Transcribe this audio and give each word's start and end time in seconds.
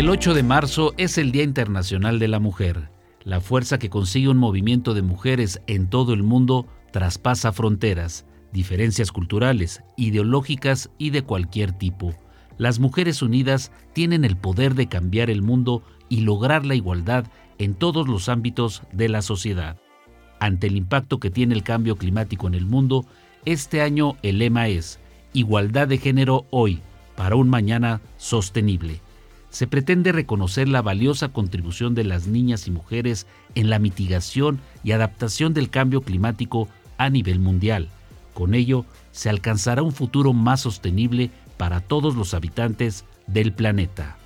El 0.00 0.08
8 0.08 0.32
de 0.32 0.42
marzo 0.42 0.94
es 0.96 1.18
el 1.18 1.30
Día 1.30 1.42
Internacional 1.42 2.18
de 2.18 2.26
la 2.26 2.38
Mujer. 2.40 2.88
La 3.22 3.42
fuerza 3.42 3.78
que 3.78 3.90
consigue 3.90 4.30
un 4.30 4.38
movimiento 4.38 4.94
de 4.94 5.02
mujeres 5.02 5.60
en 5.66 5.90
todo 5.90 6.14
el 6.14 6.22
mundo 6.22 6.66
traspasa 6.90 7.52
fronteras, 7.52 8.24
diferencias 8.50 9.12
culturales, 9.12 9.82
ideológicas 9.98 10.88
y 10.96 11.10
de 11.10 11.20
cualquier 11.20 11.72
tipo. 11.72 12.14
Las 12.56 12.78
mujeres 12.78 13.20
unidas 13.20 13.72
tienen 13.92 14.24
el 14.24 14.38
poder 14.38 14.74
de 14.74 14.86
cambiar 14.86 15.28
el 15.28 15.42
mundo 15.42 15.82
y 16.08 16.22
lograr 16.22 16.64
la 16.64 16.76
igualdad 16.76 17.26
en 17.58 17.74
todos 17.74 18.08
los 18.08 18.30
ámbitos 18.30 18.82
de 18.92 19.10
la 19.10 19.20
sociedad. 19.20 19.76
Ante 20.38 20.68
el 20.68 20.76
impacto 20.76 21.20
que 21.20 21.28
tiene 21.28 21.54
el 21.54 21.62
cambio 21.62 21.96
climático 21.96 22.46
en 22.46 22.54
el 22.54 22.64
mundo, 22.64 23.04
este 23.44 23.82
año 23.82 24.16
el 24.22 24.38
lema 24.38 24.68
es 24.68 24.98
Igualdad 25.34 25.88
de 25.88 25.98
género 25.98 26.46
hoy, 26.48 26.80
para 27.16 27.36
un 27.36 27.50
mañana 27.50 28.00
sostenible 28.16 29.02
se 29.50 29.66
pretende 29.66 30.12
reconocer 30.12 30.68
la 30.68 30.80
valiosa 30.80 31.28
contribución 31.28 31.94
de 31.94 32.04
las 32.04 32.26
niñas 32.26 32.66
y 32.66 32.70
mujeres 32.70 33.26
en 33.54 33.68
la 33.68 33.78
mitigación 33.78 34.60
y 34.84 34.92
adaptación 34.92 35.54
del 35.54 35.70
cambio 35.70 36.02
climático 36.02 36.68
a 36.98 37.10
nivel 37.10 37.40
mundial. 37.40 37.88
Con 38.32 38.54
ello, 38.54 38.84
se 39.12 39.28
alcanzará 39.28 39.82
un 39.82 39.92
futuro 39.92 40.32
más 40.32 40.60
sostenible 40.60 41.30
para 41.56 41.80
todos 41.80 42.14
los 42.14 42.32
habitantes 42.32 43.04
del 43.26 43.52
planeta. 43.52 44.16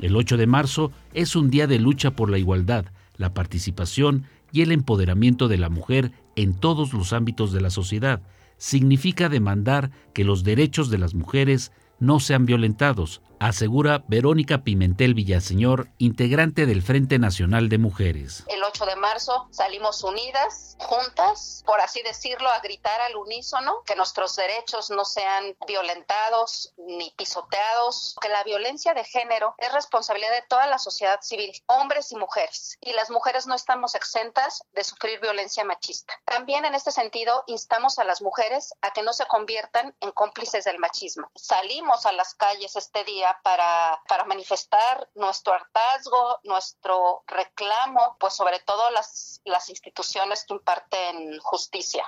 El 0.00 0.16
8 0.16 0.36
de 0.36 0.46
marzo 0.46 0.92
es 1.12 1.36
un 1.36 1.50
día 1.50 1.66
de 1.66 1.78
lucha 1.78 2.12
por 2.12 2.30
la 2.30 2.38
igualdad, 2.38 2.86
la 3.16 3.34
participación 3.34 4.24
y 4.52 4.62
el 4.62 4.72
empoderamiento 4.72 5.48
de 5.48 5.58
la 5.58 5.68
mujer 5.68 6.12
en 6.36 6.54
todos 6.54 6.92
los 6.92 7.12
ámbitos 7.12 7.52
de 7.52 7.60
la 7.60 7.70
sociedad. 7.70 8.22
Significa 8.56 9.28
demandar 9.28 9.90
que 10.12 10.24
los 10.24 10.44
derechos 10.44 10.90
de 10.90 10.98
las 10.98 11.14
mujeres 11.14 11.72
no 11.98 12.20
sean 12.20 12.46
violentados, 12.46 13.20
asegura 13.46 14.02
Verónica 14.08 14.64
Pimentel 14.64 15.12
Villaseñor, 15.12 15.88
integrante 15.98 16.64
del 16.64 16.82
Frente 16.82 17.18
Nacional 17.18 17.68
de 17.68 17.76
Mujeres. 17.76 18.44
El 18.48 18.62
8 18.64 18.86
de 18.86 18.96
marzo 18.96 19.48
salimos 19.50 20.02
unidas, 20.02 20.76
juntas, 20.78 21.62
por 21.66 21.78
así 21.80 22.02
decirlo, 22.02 22.48
a 22.48 22.60
gritar 22.60 23.00
al 23.02 23.16
unísono 23.16 23.82
que 23.84 23.96
nuestros 23.96 24.34
derechos 24.36 24.88
no 24.90 25.04
sean 25.04 25.56
violentados 25.66 26.72
ni 26.78 27.10
pisoteados, 27.18 28.16
que 28.22 28.30
la 28.30 28.42
violencia 28.44 28.94
de 28.94 29.04
género 29.04 29.54
es 29.58 29.72
responsabilidad 29.74 30.32
de 30.32 30.46
toda 30.48 30.66
la 30.66 30.78
sociedad 30.78 31.20
civil, 31.20 31.52
hombres 31.66 32.12
y 32.12 32.16
mujeres, 32.16 32.78
y 32.80 32.94
las 32.94 33.10
mujeres 33.10 33.46
no 33.46 33.54
estamos 33.54 33.94
exentas 33.94 34.62
de 34.72 34.84
sufrir 34.84 35.20
violencia 35.20 35.64
machista. 35.64 36.14
También 36.24 36.64
en 36.64 36.74
este 36.74 36.92
sentido 36.92 37.44
instamos 37.46 37.98
a 37.98 38.04
las 38.04 38.22
mujeres 38.22 38.72
a 38.80 38.92
que 38.92 39.02
no 39.02 39.12
se 39.12 39.26
conviertan 39.26 39.94
en 40.00 40.12
cómplices 40.12 40.64
del 40.64 40.78
machismo. 40.78 41.30
Salimos 41.34 42.06
a 42.06 42.12
las 42.12 42.34
calles 42.34 42.74
este 42.76 43.04
día 43.04 43.33
para, 43.42 44.00
manifestar 44.26 45.08
nuestro 45.14 45.52
hartazgo, 45.52 46.40
nuestro 46.44 47.22
reclamo, 47.26 48.16
pues 48.18 48.34
sobre 48.34 48.58
todo 48.60 48.90
las, 48.90 49.40
las 49.44 49.68
instituciones 49.68 50.44
que 50.46 50.54
imparten 50.54 51.38
justicia. 51.40 52.04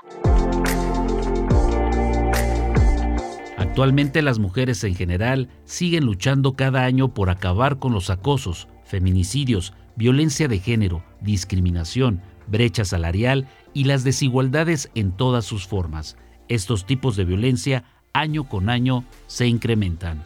Actualmente 3.58 4.22
las 4.22 4.38
mujeres 4.38 4.82
en 4.84 4.94
general 4.94 5.50
siguen 5.64 6.04
luchando 6.04 6.56
cada 6.56 6.84
año 6.84 7.12
por 7.12 7.28
acabar 7.28 7.78
con 7.78 7.92
los 7.92 8.08
acosos, 8.08 8.68
feminicidios, 8.84 9.74
violencia 9.96 10.48
de 10.48 10.58
género, 10.58 11.02
discriminación, 11.20 12.22
brecha 12.46 12.84
salarial 12.84 13.48
y 13.74 13.84
las 13.84 14.04
desigualdades 14.04 14.90
en 14.94 15.12
todas 15.12 15.44
sus 15.44 15.66
formas. 15.66 16.16
Estos 16.48 16.86
tipos 16.86 17.16
de 17.16 17.24
violencia 17.24 17.84
año 18.12 18.48
con 18.48 18.70
año 18.70 19.04
se 19.26 19.46
incrementan. 19.46 20.24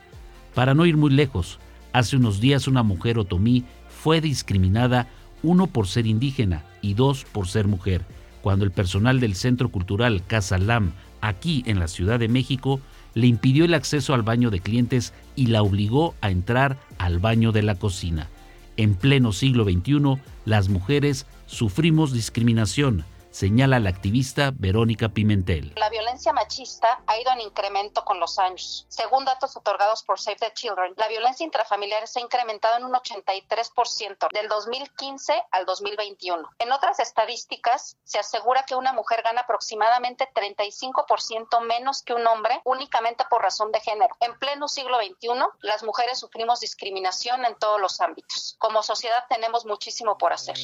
Para 0.54 0.74
no 0.74 0.86
ir 0.86 0.96
muy 0.96 1.10
lejos, 1.10 1.58
hace 1.92 2.16
unos 2.16 2.40
días 2.40 2.66
una 2.66 2.82
mujer 2.82 3.18
otomí 3.18 3.64
fue 3.88 4.20
discriminada, 4.20 5.08
uno 5.42 5.66
por 5.66 5.86
ser 5.86 6.06
indígena 6.06 6.64
y 6.82 6.94
dos 6.94 7.25
por 7.25 7.47
ser 7.47 7.66
mujer, 7.66 8.04
cuando 8.42 8.64
el 8.64 8.70
personal 8.70 9.20
del 9.20 9.34
Centro 9.34 9.70
Cultural 9.70 10.22
Casa 10.26 10.58
Lam, 10.58 10.92
aquí 11.20 11.62
en 11.66 11.78
la 11.78 11.88
Ciudad 11.88 12.19
de 12.19 12.28
México, 12.28 12.80
le 13.14 13.26
impidió 13.26 13.64
el 13.64 13.75
acceso 13.75 14.14
al 14.14 14.22
baño 14.22 14.50
de 14.50 14.60
clientes 14.60 15.12
y 15.36 15.47
la 15.47 15.62
obligó 15.62 16.14
a 16.20 16.30
entrar 16.30 16.78
al 16.98 17.19
baño 17.19 17.52
de 17.52 17.62
la 17.62 17.75
cocina. 17.75 18.28
En 18.76 18.94
pleno 18.94 19.32
siglo 19.32 19.64
XXI, 19.64 20.20
las 20.44 20.69
mujeres 20.69 21.26
sufrimos 21.46 22.12
discriminación, 22.12 23.04
señala 23.30 23.78
la 23.78 23.91
activista 23.91 24.50
Verónica 24.54 25.08
Pimentel. 25.08 25.72
La 25.76 25.88
violencia 25.88 26.32
machista 26.32 27.02
ha 27.06 27.18
ido 27.18 27.32
en 27.32 27.41
incremento 27.41 28.04
con 28.04 28.20
los 28.20 28.38
años. 28.38 28.86
Según 28.88 29.24
datos 29.24 29.56
otorgados 29.56 30.02
por 30.02 30.20
Save 30.20 30.36
the 30.36 30.52
Children, 30.52 30.94
la 30.96 31.08
violencia 31.08 31.44
intrafamiliar 31.44 32.06
se 32.06 32.19
ha 32.19 32.22
incrementado 32.22 32.76
en 32.76 32.84
un 32.84 32.92
83% 32.92 34.28
del 34.32 34.48
2015 34.48 35.32
al 35.50 35.64
2021. 35.66 36.48
En 36.58 36.72
otras 36.72 37.00
estadísticas, 37.00 37.96
se 38.04 38.19
asegura 38.19 38.64
que 38.64 38.74
una 38.74 38.92
mujer 38.92 39.22
gana 39.22 39.42
aproximadamente 39.42 40.28
35% 40.34 41.60
menos 41.62 42.02
que 42.02 42.14
un 42.14 42.26
hombre 42.26 42.60
únicamente 42.64 43.24
por 43.30 43.42
razón 43.42 43.72
de 43.72 43.80
género. 43.80 44.16
En 44.20 44.38
pleno 44.38 44.69
siglo 44.69 44.98
XXI, 44.98 45.28
las 45.60 45.82
mujeres 45.82 46.19
sufrimos 46.19 46.60
discriminación 46.60 47.44
en 47.44 47.54
todos 47.56 47.80
los 47.80 48.00
ámbitos. 48.00 48.56
Como 48.58 48.82
sociedad 48.82 49.24
tenemos 49.28 49.64
muchísimo 49.66 50.19
por 50.19 50.32
hacer. 50.32 50.56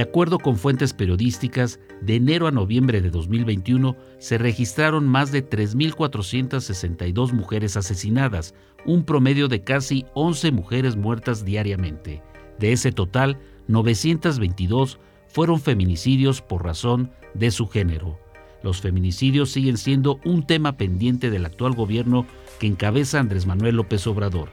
De 0.00 0.04
acuerdo 0.04 0.38
con 0.38 0.56
fuentes 0.56 0.94
periodísticas, 0.94 1.78
de 2.00 2.16
enero 2.16 2.46
a 2.46 2.50
noviembre 2.50 3.02
de 3.02 3.10
2021 3.10 3.98
se 4.18 4.38
registraron 4.38 5.06
más 5.06 5.30
de 5.30 5.46
3.462 5.46 7.32
mujeres 7.34 7.76
asesinadas, 7.76 8.54
un 8.86 9.04
promedio 9.04 9.46
de 9.46 9.62
casi 9.62 10.06
11 10.14 10.52
mujeres 10.52 10.96
muertas 10.96 11.44
diariamente. 11.44 12.22
De 12.58 12.72
ese 12.72 12.92
total, 12.92 13.38
922 13.68 14.98
fueron 15.28 15.60
feminicidios 15.60 16.40
por 16.40 16.64
razón 16.64 17.10
de 17.34 17.50
su 17.50 17.68
género. 17.68 18.18
Los 18.62 18.80
feminicidios 18.80 19.50
siguen 19.50 19.76
siendo 19.76 20.18
un 20.24 20.46
tema 20.46 20.78
pendiente 20.78 21.28
del 21.28 21.44
actual 21.44 21.74
gobierno 21.74 22.24
que 22.58 22.68
encabeza 22.68 23.20
Andrés 23.20 23.44
Manuel 23.44 23.76
López 23.76 24.06
Obrador. 24.06 24.48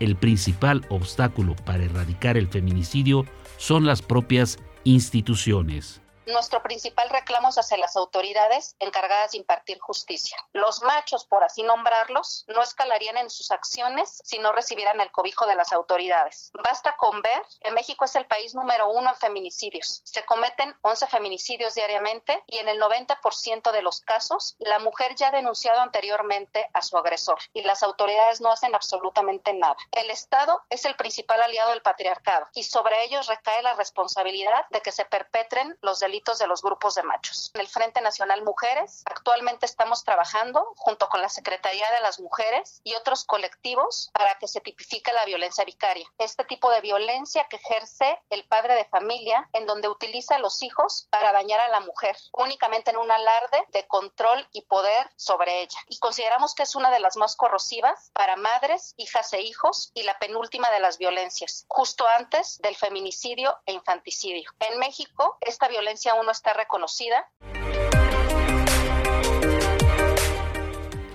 El 0.00 0.16
principal 0.16 0.84
obstáculo 0.88 1.54
para 1.54 1.84
erradicar 1.84 2.36
el 2.36 2.48
feminicidio 2.48 3.26
son 3.58 3.86
las 3.86 4.02
propias 4.02 4.58
instituciones. 4.88 6.00
Nuestro 6.28 6.62
principal 6.62 7.08
reclamo 7.08 7.48
es 7.48 7.56
hacia 7.56 7.78
las 7.78 7.96
autoridades 7.96 8.76
encargadas 8.80 9.32
de 9.32 9.38
impartir 9.38 9.78
justicia. 9.78 10.36
Los 10.52 10.82
machos, 10.82 11.24
por 11.24 11.42
así 11.42 11.62
nombrarlos, 11.62 12.44
no 12.48 12.62
escalarían 12.62 13.16
en 13.16 13.30
sus 13.30 13.50
acciones 13.50 14.20
si 14.26 14.38
no 14.38 14.52
recibieran 14.52 15.00
el 15.00 15.10
cobijo 15.10 15.46
de 15.46 15.54
las 15.54 15.72
autoridades. 15.72 16.50
Basta 16.52 16.96
con 16.98 17.22
ver 17.22 17.42
que 17.62 17.70
México 17.70 18.04
es 18.04 18.14
el 18.14 18.26
país 18.26 18.54
número 18.54 18.90
uno 18.90 19.08
en 19.08 19.16
feminicidios. 19.16 20.02
Se 20.04 20.22
cometen 20.26 20.76
11 20.82 21.06
feminicidios 21.06 21.74
diariamente 21.74 22.44
y 22.46 22.58
en 22.58 22.68
el 22.68 22.78
90% 22.78 23.72
de 23.72 23.80
los 23.80 24.02
casos 24.02 24.54
la 24.58 24.80
mujer 24.80 25.14
ya 25.14 25.28
ha 25.28 25.32
denunciado 25.32 25.80
anteriormente 25.80 26.68
a 26.74 26.82
su 26.82 26.98
agresor 26.98 27.38
y 27.54 27.62
las 27.62 27.82
autoridades 27.82 28.42
no 28.42 28.52
hacen 28.52 28.74
absolutamente 28.74 29.54
nada. 29.54 29.78
El 29.92 30.10
Estado 30.10 30.60
es 30.68 30.84
el 30.84 30.94
principal 30.94 31.40
aliado 31.40 31.70
del 31.70 31.80
patriarcado 31.80 32.48
y 32.52 32.64
sobre 32.64 33.02
ellos 33.04 33.28
recae 33.28 33.62
la 33.62 33.72
responsabilidad 33.76 34.66
de 34.68 34.82
que 34.82 34.92
se 34.92 35.06
perpetren 35.06 35.78
los 35.80 36.00
delitos 36.00 36.17
de 36.18 36.48
los 36.48 36.62
grupos 36.62 36.96
de 36.96 37.04
machos. 37.04 37.52
En 37.54 37.60
el 37.60 37.68
Frente 37.68 38.00
Nacional 38.00 38.42
Mujeres 38.42 39.04
actualmente 39.06 39.66
estamos 39.66 40.02
trabajando 40.02 40.74
junto 40.76 41.08
con 41.08 41.22
la 41.22 41.28
Secretaría 41.28 41.88
de 41.92 42.00
las 42.00 42.18
Mujeres 42.18 42.80
y 42.82 42.96
otros 42.96 43.24
colectivos 43.24 44.10
para 44.12 44.36
que 44.38 44.48
se 44.48 44.60
tipifique 44.60 45.12
la 45.12 45.24
violencia 45.26 45.64
vicaria. 45.64 46.06
Este 46.18 46.44
tipo 46.44 46.70
de 46.70 46.80
violencia 46.80 47.46
que 47.48 47.56
ejerce 47.56 48.20
el 48.30 48.44
padre 48.48 48.74
de 48.74 48.84
familia 48.86 49.48
en 49.52 49.66
donde 49.66 49.88
utiliza 49.88 50.34
a 50.34 50.38
los 50.40 50.62
hijos 50.64 51.06
para 51.10 51.32
dañar 51.32 51.60
a 51.60 51.68
la 51.68 51.80
mujer, 51.80 52.16
únicamente 52.32 52.90
en 52.90 52.96
un 52.96 53.10
alarde 53.10 53.64
de 53.68 53.86
control 53.86 54.46
y 54.52 54.62
poder 54.62 55.08
sobre 55.14 55.62
ella. 55.62 55.78
Y 55.86 55.98
consideramos 55.98 56.54
que 56.56 56.64
es 56.64 56.74
una 56.74 56.90
de 56.90 56.98
las 56.98 57.16
más 57.16 57.36
corrosivas 57.36 58.10
para 58.12 58.34
madres, 58.34 58.94
hijas 58.96 59.32
e 59.34 59.40
hijos 59.40 59.92
y 59.94 60.02
la 60.02 60.18
penúltima 60.18 60.68
de 60.72 60.80
las 60.80 60.98
violencias, 60.98 61.64
justo 61.68 62.04
antes 62.08 62.58
del 62.58 62.74
feminicidio 62.74 63.56
e 63.66 63.72
infanticidio. 63.72 64.50
En 64.58 64.78
México, 64.78 65.38
esta 65.40 65.68
violencia 65.68 66.07
aún 66.08 66.26
no 66.26 66.32
está 66.32 66.52
reconocida. 66.54 67.28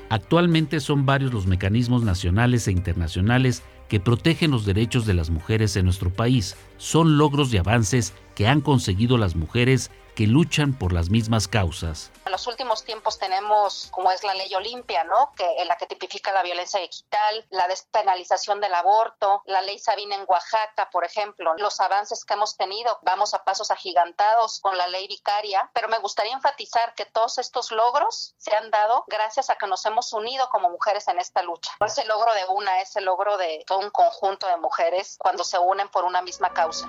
Actualmente 0.10 0.80
son 0.80 1.08
varios 1.08 1.34
los 1.34 1.48
mecanismos 1.48 2.04
nacionales 2.04 2.68
e 2.68 2.72
internacionales 2.72 3.64
que 3.90 4.00
protegen 4.00 4.52
los 4.52 4.64
derechos 4.64 5.08
de 5.08 5.16
las 5.16 5.32
mujeres 5.32 5.76
en 5.76 5.86
nuestro 5.86 6.12
país. 6.12 6.56
Son 6.78 7.18
logros 7.18 7.52
y 7.52 7.58
avances 7.58 8.14
que 8.36 8.48
han 8.48 8.62
conseguido 8.62 9.18
las 9.18 9.36
mujeres 9.36 9.90
que 10.16 10.28
luchan 10.28 10.78
por 10.78 10.94
las 10.94 11.10
mismas 11.10 11.48
causas. 11.48 12.12
En 12.26 12.32
los 12.32 12.48
últimos 12.48 12.84
tiempos 12.84 13.20
tenemos, 13.20 13.90
como 13.92 14.12
es 14.12 14.24
la 14.24 14.34
ley 14.34 14.54
Olimpia, 14.56 15.04
¿no? 15.04 15.34
Que, 15.36 15.46
en 15.62 15.68
la 15.68 15.76
que 15.78 15.88
tipifica 15.88 16.32
la 16.32 16.44
violencia 16.44 16.80
digital, 16.80 17.46
la 17.50 17.68
despenalización 17.68 18.62
del 18.62 18.74
aborto, 18.74 19.42
la 19.46 19.62
ley 19.62 19.80
Sabina 19.80 20.16
en 20.16 20.26
Oaxaca, 20.28 20.90
por 20.92 21.04
ejemplo, 21.06 21.54
los 21.58 21.80
avances 21.80 22.26
que 22.26 22.34
hemos 22.34 22.58
tenido, 22.58 23.00
vamos 23.02 23.34
a 23.34 23.44
pasos 23.44 23.72
agigantados 23.72 24.60
con 24.62 24.78
la 24.78 24.88
ley 24.88 25.08
vicaria, 25.08 25.70
pero 25.74 25.88
me 25.90 26.00
gustaría 26.00 26.34
enfatizar 26.34 26.94
que 26.96 27.06
todos 27.06 27.38
estos 27.38 27.72
logros 27.72 28.36
se 28.38 28.56
han 28.56 28.72
dado 28.72 29.06
gracias 29.08 29.50
a 29.50 29.56
que 29.56 29.68
nos 29.68 29.86
hemos 29.86 30.14
unido 30.14 30.50
como 30.50 30.70
mujeres 30.70 31.08
en 31.08 31.20
esta 31.20 31.42
lucha. 31.42 31.72
No 31.80 31.88
es 31.88 31.98
el 31.98 32.08
logro 32.08 32.34
de 32.34 32.46
una, 32.50 32.82
es 32.82 32.96
el 32.96 33.06
logro 33.06 33.38
de 33.38 33.64
todo 33.68 33.80
un 33.80 33.90
conjunto 33.90 34.48
de 34.48 34.58
mujeres 34.58 35.18
cuando 35.20 35.44
se 35.44 35.58
unen 35.58 35.90
por 35.90 36.06
una 36.06 36.22
misma 36.22 36.50
causa. 36.54 36.88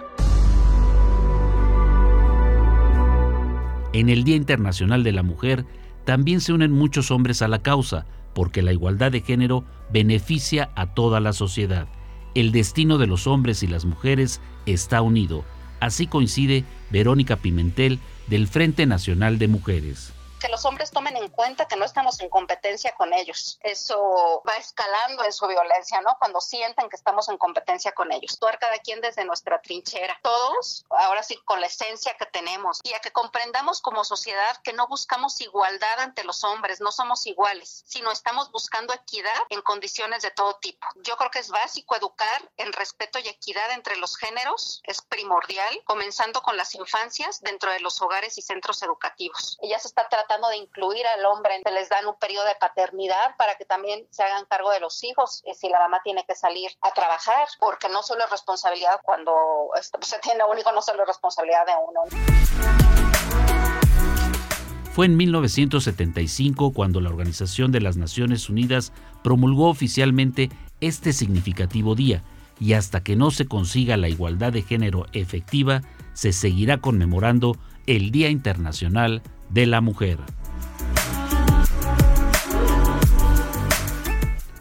En 3.94 4.08
el 4.10 4.24
Día 4.24 4.34
Internacional 4.34 5.04
de 5.04 5.12
la 5.12 5.22
Mujer 5.22 5.64
también 6.04 6.40
se 6.40 6.52
unen 6.52 6.72
muchos 6.72 7.12
hombres 7.12 7.42
a 7.42 7.48
la 7.48 7.60
causa, 7.60 8.06
porque 8.34 8.60
la 8.60 8.72
igualdad 8.72 9.12
de 9.12 9.20
género 9.20 9.64
beneficia 9.92 10.70
a 10.74 10.94
toda 10.94 11.20
la 11.20 11.32
sociedad. 11.32 11.86
El 12.34 12.50
destino 12.50 12.98
de 12.98 13.06
los 13.06 13.28
hombres 13.28 13.62
y 13.62 13.68
las 13.68 13.84
mujeres 13.84 14.40
está 14.66 15.00
unido. 15.00 15.44
Así 15.78 16.08
coincide 16.08 16.64
Verónica 16.90 17.36
Pimentel 17.36 18.00
del 18.26 18.48
Frente 18.48 18.84
Nacional 18.84 19.38
de 19.38 19.46
Mujeres 19.46 20.12
que 20.44 20.50
los 20.50 20.66
hombres 20.66 20.90
tomen 20.90 21.16
en 21.16 21.30
cuenta 21.30 21.66
que 21.66 21.74
no 21.74 21.86
estamos 21.86 22.20
en 22.20 22.28
competencia 22.28 22.94
con 22.96 23.14
ellos. 23.14 23.58
Eso 23.62 24.42
va 24.46 24.56
escalando 24.56 25.24
en 25.24 25.32
su 25.32 25.46
violencia, 25.46 26.02
¿no? 26.02 26.14
Cuando 26.18 26.38
sienten 26.42 26.90
que 26.90 26.96
estamos 26.96 27.30
en 27.30 27.38
competencia 27.38 27.92
con 27.92 28.12
ellos. 28.12 28.34
Actuar 28.34 28.58
cada 28.58 28.76
quien 28.80 29.00
desde 29.00 29.24
nuestra 29.24 29.62
trinchera. 29.62 30.20
Todos, 30.22 30.84
ahora 30.90 31.22
sí, 31.22 31.34
con 31.46 31.62
la 31.62 31.66
esencia 31.68 32.14
que 32.18 32.26
tenemos. 32.26 32.80
Y 32.82 32.92
a 32.92 33.00
que 33.00 33.10
comprendamos 33.10 33.80
como 33.80 34.04
sociedad 34.04 34.58
que 34.62 34.74
no 34.74 34.86
buscamos 34.86 35.40
igualdad 35.40 36.00
ante 36.00 36.24
los 36.24 36.44
hombres, 36.44 36.78
no 36.82 36.92
somos 36.92 37.26
iguales, 37.26 37.82
sino 37.86 38.12
estamos 38.12 38.50
buscando 38.50 38.92
equidad 38.92 39.40
en 39.48 39.62
condiciones 39.62 40.20
de 40.20 40.30
todo 40.30 40.56
tipo. 40.56 40.86
Yo 40.96 41.16
creo 41.16 41.30
que 41.30 41.38
es 41.38 41.48
básico 41.48 41.96
educar 41.96 42.50
en 42.58 42.70
respeto 42.74 43.18
y 43.18 43.28
equidad 43.28 43.70
entre 43.70 43.96
los 43.96 44.18
géneros. 44.18 44.82
Es 44.84 45.00
primordial, 45.00 45.80
comenzando 45.86 46.42
con 46.42 46.58
las 46.58 46.74
infancias 46.74 47.40
dentro 47.40 47.72
de 47.72 47.80
los 47.80 48.02
hogares 48.02 48.36
y 48.36 48.42
centros 48.42 48.82
educativos. 48.82 49.58
Ya 49.62 49.78
se 49.78 49.88
está 49.88 50.06
tratando 50.06 50.33
de 50.42 50.56
incluir 50.56 51.06
al 51.06 51.24
hombre, 51.26 51.60
se 51.64 51.70
les 51.70 51.88
dan 51.88 52.06
un 52.06 52.16
periodo 52.16 52.44
de 52.46 52.54
paternidad 52.56 53.36
para 53.38 53.54
que 53.56 53.64
también 53.64 54.06
se 54.10 54.22
hagan 54.22 54.44
cargo 54.46 54.70
de 54.70 54.80
los 54.80 55.02
hijos 55.04 55.42
y 55.46 55.54
si 55.54 55.68
la 55.68 55.78
mamá 55.78 56.00
tiene 56.02 56.24
que 56.26 56.34
salir 56.34 56.70
a 56.82 56.90
trabajar, 56.90 57.46
porque 57.60 57.88
no 57.88 58.02
solo 58.02 58.24
es 58.24 58.30
responsabilidad 58.30 59.00
cuando 59.04 59.70
se 60.00 60.18
tiene 60.18 60.44
un 60.44 60.58
hijo, 60.58 60.72
no 60.72 60.82
solo 60.82 61.02
es 61.02 61.08
responsabilidad 61.08 61.66
de 61.66 61.72
uno. 61.88 62.00
Fue 64.92 65.06
en 65.06 65.16
1975 65.16 66.72
cuando 66.72 67.00
la 67.00 67.08
Organización 67.08 67.72
de 67.72 67.80
las 67.80 67.96
Naciones 67.96 68.48
Unidas 68.48 68.92
promulgó 69.22 69.68
oficialmente 69.68 70.50
este 70.80 71.12
significativo 71.12 71.94
día 71.94 72.22
y 72.60 72.74
hasta 72.74 73.02
que 73.02 73.16
no 73.16 73.30
se 73.30 73.46
consiga 73.46 73.96
la 73.96 74.08
igualdad 74.08 74.52
de 74.52 74.62
género 74.62 75.06
efectiva, 75.12 75.82
se 76.12 76.32
seguirá 76.32 76.78
conmemorando 76.78 77.56
el 77.86 78.10
Día 78.10 78.30
Internacional 78.30 79.22
de 79.50 79.66
la 79.66 79.80
Mujer. 79.80 80.18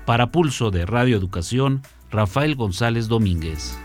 Para 0.06 0.32
Pulso 0.32 0.70
de 0.72 0.86
Radio 0.86 1.18
Educación, 1.18 1.82
Rafael 2.12 2.56
González 2.56 3.08
Domínguez. 3.08 3.78